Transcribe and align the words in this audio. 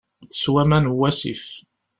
Teswa 0.29 0.59
aman 0.63 0.85
n 0.89 0.93
wasif. 0.97 1.43